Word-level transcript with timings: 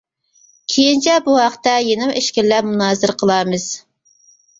كېيىنچە 0.75 1.17
بۇ 1.27 1.35
ھەقتە 1.39 1.73
يەنىمۇ 1.87 2.15
ئىچكىرىلەپ 2.21 2.67
مۇنازىرە 2.71 3.15
قىلارمىز. 3.21 3.67